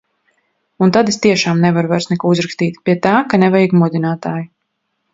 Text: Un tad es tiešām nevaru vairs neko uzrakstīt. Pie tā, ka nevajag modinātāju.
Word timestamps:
Un 0.85 0.93
tad 0.95 1.11
es 1.11 1.19
tiešām 1.25 1.61
nevaru 1.67 1.93
vairs 1.93 2.09
neko 2.13 2.33
uzrakstīt. 2.37 2.83
Pie 2.89 2.99
tā, 3.07 3.15
ka 3.35 3.43
nevajag 3.47 3.81
modinātāju. 3.85 4.53